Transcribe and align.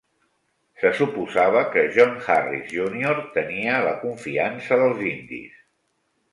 Se 0.83 0.91
suposava 0.99 1.61
que 1.75 1.83
John 1.97 2.17
Harris 2.29 2.73
Junior 2.79 3.21
tenia 3.37 3.77
la 3.91 3.95
confiança 4.07 4.83
dels 4.85 5.07
indis. 5.15 5.65